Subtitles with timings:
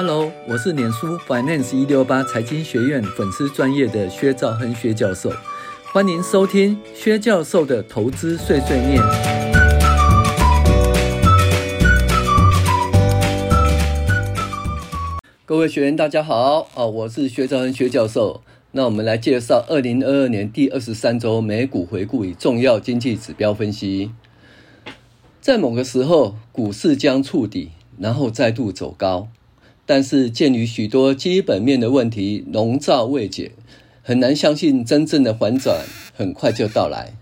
[0.00, 5.28] Hello，我是脸书 Finance 一六八财经学院粉丝专业的薛兆亨薛教授，
[5.92, 9.02] 欢迎收听薛教授的投资碎碎念。
[15.44, 18.42] 各位学员大家好，啊，我是薛兆亨薛教授。
[18.70, 24.12] 那我们来介绍二零二二年第二十三周美股回顾与重要经济指标分析。
[25.40, 29.26] 在某个时候，股市将触底，然后再度走高。
[29.90, 33.52] 但是，鉴于许多基本面的问题笼罩未解，
[34.02, 37.14] 很难相信真正的反转很快就到来。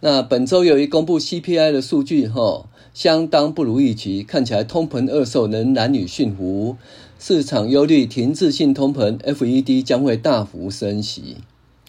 [0.00, 6.76] 那本周由于公布 CPI 的数据后，相当不如预期，看起来通膨恶兽能难以驯服，
[7.20, 11.36] 市场忧虑停滞性通膨，FED 将会大幅升息。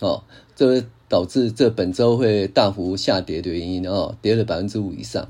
[0.01, 0.23] 哦，
[0.55, 5.27] 这导致这本周会大幅下跌的原因哦，跌了百分之五以上。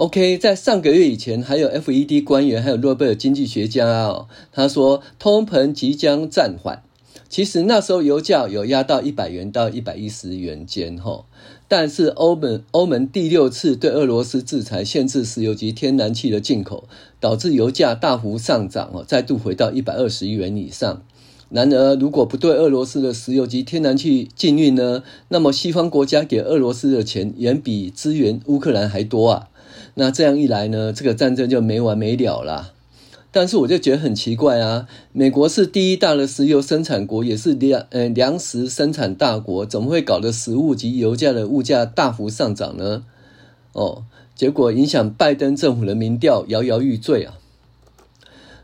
[0.00, 6.82] OK，在上个月以前，还有 FED 官员，还有诺贝尔经济学家哦，他说通膨即将暂缓。
[7.28, 11.26] 其实那时候油价有压到一百元到一百一十元间哈，
[11.68, 16.88] 但是欧盟欧盟第六次对俄罗斯制裁，限制石油及天然气的进口，
[17.20, 21.02] 导致油价大幅上涨哦，再度回到一百二十元以上。
[21.50, 29.48] 然而，如果不对俄罗斯的石油及天然气禁运呢，那么西方国家给俄罗斯的钱远比支援乌克兰还多啊。
[29.94, 32.72] 那这样一来呢，这个战争就没完没了啦。
[33.32, 43.04] 但是我就觉得很奇怪啊，美国是第一大的石油生产国，也是粮呃粮食生产大国，怎么会搞得食物及油价的物价大幅上涨呢？
[43.72, 44.02] 哦，
[44.34, 47.34] 结果影响拜登政府的民调摇摇欲坠啊。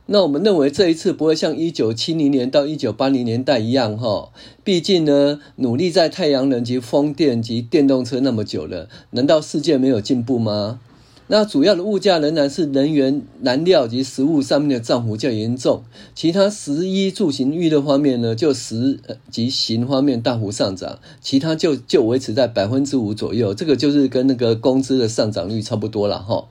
[0.07, 4.31] 那我们认为这一次不会像一九七零年到一九八零年代一样哈，
[4.65, 10.81] 毕竟呢，努力在太阳能及风电及电动车那么久了，难道世界没有进步吗？
[11.29, 15.83] 那主要的物价仍然是能源、燃料及食物上面的涨幅较严重，
[16.15, 26.47] 其他食衣住行娱乐方面呢，就食及行方面大幅上涨，其他就就维持在百分之五左右，这个就是跟那个工资的上涨率差不多了哈。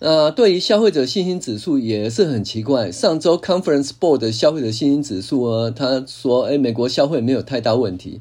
[0.00, 8.20] 那对于消费者信心指数也是很奇怪，上周 Conference Board 的消费者信心指数啊，他说，哎，美国消费没有太大问题。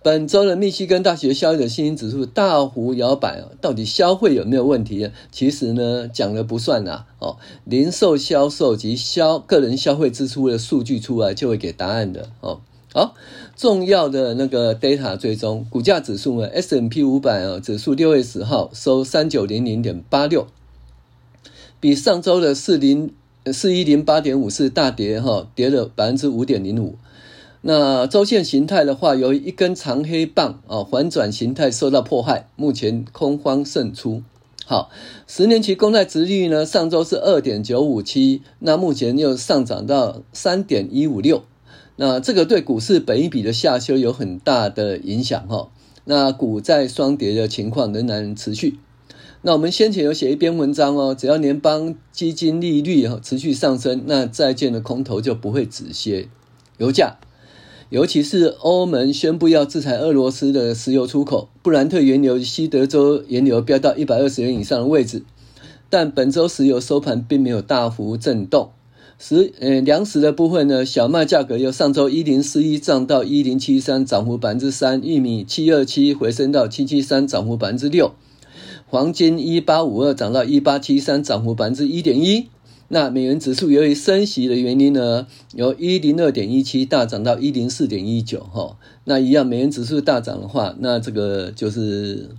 [0.00, 5.10] 本周的密西根大学消费者信心指数大幅摇摆，到底消费有没有问题？
[5.32, 7.04] 其实呢，讲了不算呐。
[7.18, 12.30] 哦，零售销售及消个人消费支出的数据出来就会给答案的。
[12.40, 12.60] 哦，
[12.94, 13.14] 好，
[13.56, 20.46] 重要的那个 data 追踪股价指数呢，S&P 五百啊指数六月十号收三九零零点八六，
[21.80, 23.12] 比上周的四零
[23.52, 26.94] 四一零八点五四大跌哈，跌了百分之五点零五。
[27.70, 34.22] 那周线形态的话，由一根长黑棒啊，反转形态受到迫害，目前空方胜出。
[34.64, 34.88] 好，
[35.26, 41.44] 十年期公债殖率呢，上周是二点九五七，那目前又上涨到三点一五六。
[41.96, 45.68] 那这个对股市本一比的下修有很大的影响哈。
[46.06, 48.78] 那股债双跌的情况仍然持续。
[49.42, 56.30] 那我们先前有写一篇文章哦，只要联邦基金利率持续上升，那债券的空头就不会止歇。
[56.78, 57.18] 油价。
[57.90, 65.22] 尤其是欧盟宣布要制裁俄罗斯的石油出口，布兰特原油、西德州原油飙到一百二十元以上的位置，
[65.88, 68.70] 但本周石油收盘并没有大幅震动。
[69.18, 78.12] 食呃粮食的部分呢，小麦价格由上周一零四一涨到一零七三，涨幅百分之三；玉米七二七回升到七七三，涨幅百分之六；
[78.86, 82.48] 黄金一八五二涨到一八七三，涨幅百分之一点一。
[82.90, 88.78] 那美元指数由于升息的原因呢，由一零二点一七大涨到一零四点一九哈。
[89.04, 92.30] 那一样，美元指数大涨的话，那这个就是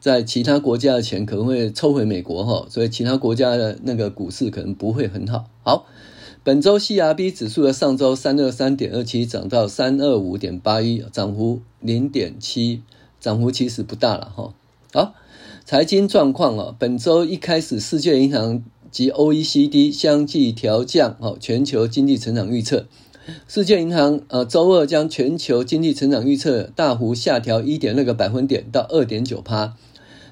[0.00, 5.44] 在其他国家的钱可能会抽回美国哈，所以其他国家的那个股市可能不会很好。
[5.62, 5.84] 好，
[6.42, 12.80] 本周 CRB 指数的上周三二三点二七涨到三二五点八一，涨幅零点七，
[13.20, 14.54] 涨幅其实不大了哈。
[14.94, 15.14] 好，
[15.66, 18.64] 财经状况啊，本周一开始，世界银行。
[18.90, 22.86] 及 OECD 相继调降哦全球经济成长预测，
[23.46, 29.76] 世界银行呃周二将全球经济成长预测大幅下调一点六个百分点到二点九趴，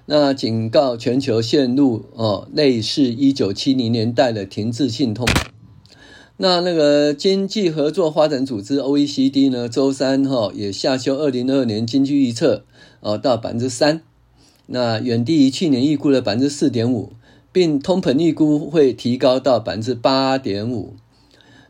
[0.06, 5.26] 那警告全球陷入哦类似一九七零年代的停滞性通。
[6.40, 12.64] 那那个经济合作发展组织 OECD 呢周三哈也下修二零二二年经济预测
[13.00, 14.02] 哦到百分之三，
[14.66, 17.12] 那远低于去年预估的百分之四点五。
[17.52, 20.94] 并通膨预估会提高到百分之八点五。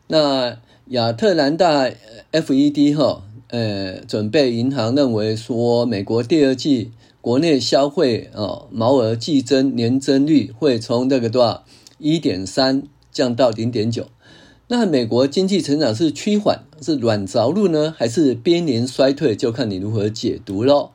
[0.07, 1.89] 那亚特兰大
[2.31, 6.91] FED 哈，呃，准备银行认为说，美国第二季
[7.21, 11.63] 国内消费啊毛额季增年增率会从那个多少
[11.97, 14.07] 一点三降到零点九。
[14.67, 19.35] 那美国经济成长是趋缓，是软着陆呢，还是濒临衰退？
[19.35, 20.91] 就看你如何解读喽。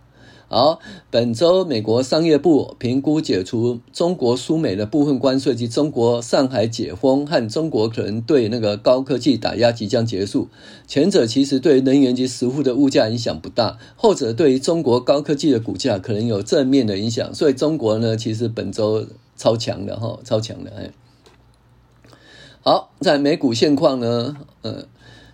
[0.48, 0.78] 好，
[1.10, 10.48] 本周美国商业部评估解除中国输美的部分关税及中国上海解封和中国可能对那个高科技打压即将结束。
[10.86, 17.34] 前者其实对能源及食物的物价影响不大，后者对于中国高科技的股价可能有正面的影响。
[17.34, 19.06] 所以中国呢，其实本周
[19.36, 20.90] 超强的哈，超强的哎。
[22.60, 24.86] 好，在美股现况呢，呃。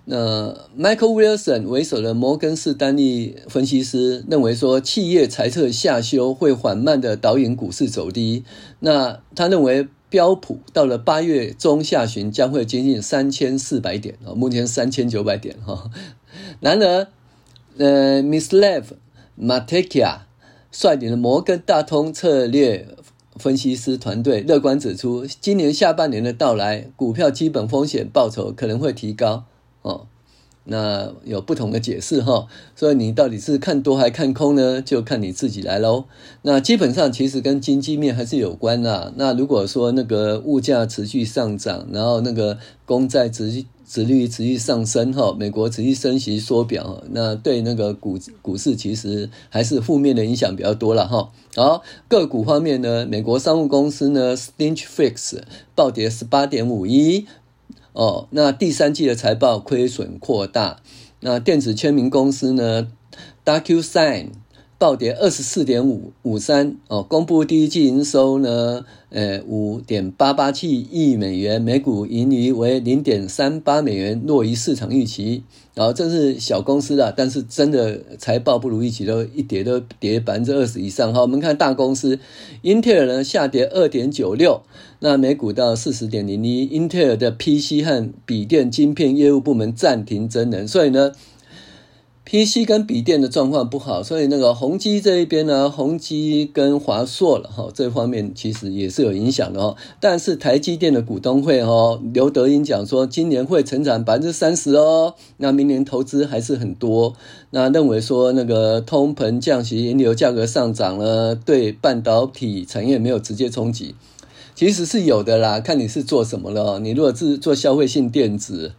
[0.07, 8.45] 那 Michael Wilson 为首的摩根士丹利分析师认为说，企业财测下修会缓慢的导引股市走低。
[8.81, 15.91] 那他认为标普到了八月中下旬将会接近三千四百点啊，目前三千九百点哈。
[16.59, 17.07] 然而，
[17.79, 18.85] 呃，Mislave
[19.41, 20.21] Matekia
[20.73, 22.89] 率领的摩根大通策略
[23.37, 29.45] 分析师团队乐观指出，今年下半年的到来，股票基本风险报酬可能会提高。
[29.83, 30.07] 哦，
[30.65, 32.47] 那有不同的解释哈，
[32.77, 34.83] 所以你到底是看多还看空呢？
[34.83, 36.05] 就看你自己来喽。
[36.43, 39.13] 那基本上其实跟经济面还是有关啦。
[39.17, 51.33] 那如果说那个物价持续上涨，然后那个公债殖殖率持续上升哈，美国持续升息缩表，那对那个股股市其实还是负面的影响比较多了哈。
[51.57, 55.41] 好，个股方面呢，美国商务公司呢，Stinch Fix
[55.75, 57.27] 暴跌十八点五一。
[57.93, 60.81] 哦，那第三季的财报亏损扩大，
[61.21, 62.89] 那电子签名公司呢
[63.45, 64.29] ，DocuSign
[64.81, 75.43] 暴跌二十四点五五三哦，公布第一季营收呢，呃五点八八七亿美元，每股盈余为零点三八美元，弱于市场预期。
[75.75, 81.13] 然后这是小公司的，但是真的财报不如预期，都一跌都跌百分之二十以上。
[81.13, 82.19] 好，我们看大公司，
[82.63, 84.63] 英特尔呢下跌二点九六。
[85.01, 91.13] 那每股到四十点零一，英特尔的 PC 和笔电晶片业务部门暂停增能，所以呢
[92.31, 99.77] ，PC 跟笔电的状况不好，所以那个宏基这一边呢，宏基跟华硕了哈，这方面其实也是有影响的哦。
[99.99, 107.17] 但是台积电的股东会哈，刘德英讲说，今年会成长百分之三十哦，那明年投资还是很多。
[107.51, 113.97] 那认为说那个通膨降息、原油价格上涨呢，对半导体产业没有直接冲击。
[114.55, 116.79] 其实是有的啦，看你是做什么了。
[116.79, 118.75] 你如果是做消费性电子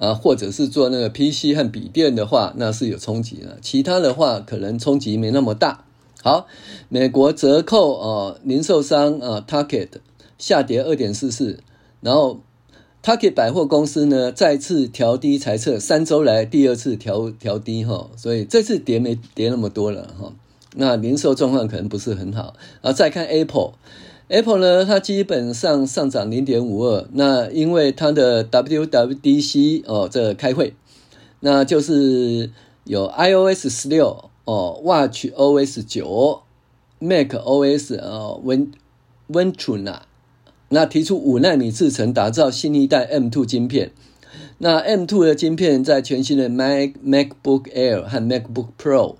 [0.00, 3.58] 啊，或者是做那个 PC 和笔电的话，那是有冲击的。
[3.60, 5.84] 其他的话，可能冲击没那么大。
[6.22, 6.46] 好，
[6.88, 9.88] 美国折扣啊，零售商啊，Target
[10.38, 11.60] 下跌二点四四，
[12.00, 12.40] 然后
[13.02, 20.32] Target 百货公司呢再次调低财测，三周来第二次调调低哈，所以这次跌没跌那么多了哈。
[20.76, 22.54] 那零售状况可能不是很好。
[22.80, 23.72] 然后再看 Apple。
[24.30, 30.74] Apple 呢，它基本上上涨零点五二，那因为它的 WWDC 哦，这开会，
[31.40, 32.48] 那就是
[32.84, 36.42] 有 iOS 十六哦，Watch OS 九
[37.00, 38.70] ，Mac OS 哦，Win
[39.28, 40.02] Ventura，
[40.68, 43.90] 那提出五纳米制程，打造新一代 M2 晶片。
[44.58, 49.16] 那 M2 的晶片在全新的 Mac MacBook Air 和 MacBook Pro。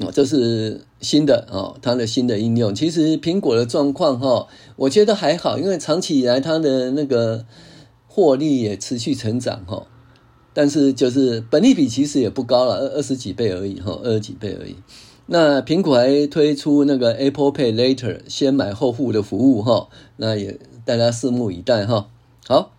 [0.00, 2.74] 哦，这是新的哦，它的新的应用。
[2.74, 7.44] 其实苹果的状况哈，我觉得还好，因为长期以来它的那个
[8.08, 9.86] 获利也持续成长哈。
[10.52, 14.76] 但是就是本利比其实也不高了，二二十几倍而已哈，二十几倍而已。
[15.26, 22.08] 那苹果还推出那个 Apple Pay Later 先买后付的服务哈，那也大家拭目以待哈。
[22.48, 22.72] 好，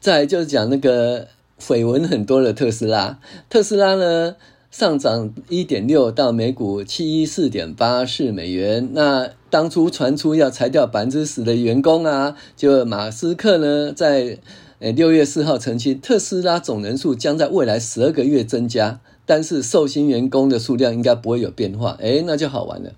[0.00, 1.28] 再来就是讲那个
[1.60, 4.36] 绯闻很多的特斯拉，特斯拉呢，
[4.70, 8.90] 上涨一点六到每股七一四点八四美元。
[8.92, 14.38] 那当初传出要裁掉百分之十的员工啊，就马斯克呢在
[14.78, 21.96] 呃六月四号澄清，特斯拉总人数将在未来十二个月增加，但是受薪员工的数量应该不会有变化。
[21.98, 22.92] 诶，那就好玩了，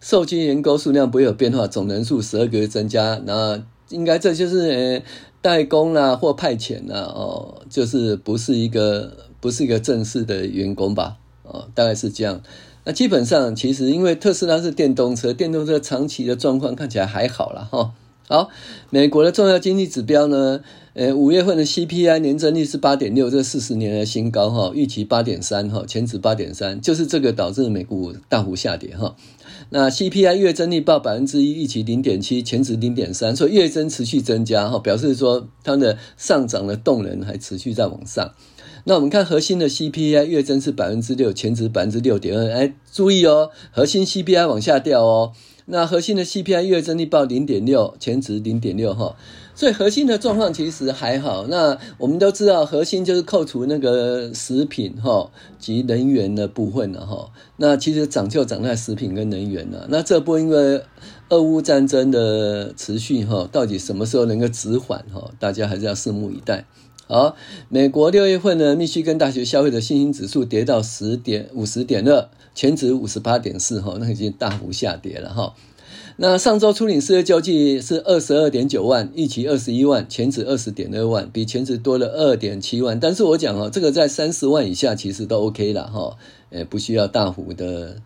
[0.00, 5.02] 受薪员工数量不会有变化，总人数十二个月增加，那应该这就是呃
[5.42, 9.12] 代工啦、啊、或派遣啦、啊，哦，就是不是一个。
[9.44, 11.18] 不是一个正式的员工吧？
[11.42, 12.40] 哦，大概是这样。
[12.84, 17.68] 那基本上，其实因为特斯拉是电动车，电动车长期的状况看起来还好啦。
[17.70, 17.92] 哈。
[18.26, 18.48] 好，
[18.88, 20.62] 美国的重要经济指标呢？
[20.94, 24.72] 呃，五月份的 CPI 年增率是八点六，这四十年的新高哈。
[24.74, 29.14] 预期八点三哈，前值八点三，就是这个导致美股大幅下跌哈。
[29.68, 38.32] 那 CPI 月增率报百分之一，预期零点七，前值零点三，所以月增持续增加哈，表示说它的上涨的动能还持续在往上。
[38.84, 42.52] 那我们看核心的 CPI 月增是百分之六，前值百分之六点二。
[42.52, 45.32] 哎，注意哦，核心 CPI 往下掉哦。
[45.66, 49.16] 那核心的 CPI 月增率报零点六，前值零点六哈。
[49.54, 51.46] 所以核心的状况其实还好。
[51.46, 57.30] 那我们都知道，核心就是扣除那个食品哈及能源的部分了哈。
[57.56, 59.86] 那其实涨就涨在食品跟能源了。
[59.88, 60.82] 那这波因为
[61.30, 65.30] 俄乌战争的持续哈，到底什么时候能够止缓哈？
[65.38, 66.66] 大家还是要拭目以待。
[67.06, 67.36] 好，
[67.68, 75.54] 美国六月份呢，密西根大学消费者信心指数跌到十点五十点二，前值五十八点四哈，那已经大幅下跌了哈。
[76.16, 82.98] 那上周初领失业救济是二十二点九万，预期二十一万，前值二十点二万，比前值多了二点七万。
[82.98, 86.16] 但是我讲哦，这个在三十万以下其实都 OK 了哈，
[86.48, 87.96] 呃，不需要大幅的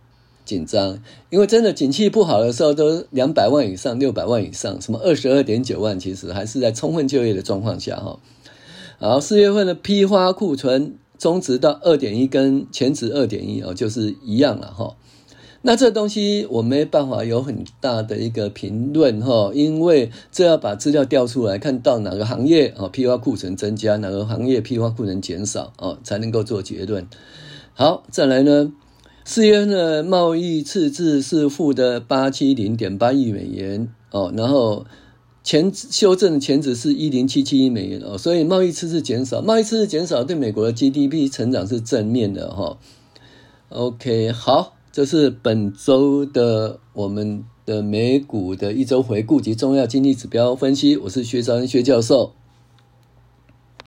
[0.45, 1.01] 紧张，
[1.31, 8.19] 因为真的景气不好的时候都两百万以上、六百万以上，什么二十二点九万，其实还是在充分就业的状况下哈。
[9.01, 14.97] 好，四月份的批发库存中值到二点一，跟前值二点一哦，就是一样了哈。
[15.63, 27.07] 那这东西我没办法有很大的一个评论哈，因为这要把资料调出来，看到哪个行业啊批发库存增加，哪个行业批发库存减少哦，才能够做结论。
[27.75, 28.73] 好，再来呢，
[29.25, 34.87] 四月份的贸易赤字是负的八七零点八亿美元哦，然后
[35.49, 42.77] 前修正的前值是一零七七亿美元哦，所以贸易赤字减少，贸易赤字减少对美国的 GDP 成长是正面的哈。
[43.71, 44.75] OK，好。
[44.93, 50.99] 这是本周的我们的美股的一周回顾及重要经济指标分析。
[50.99, 52.35] 我是薛绍恩薛教授。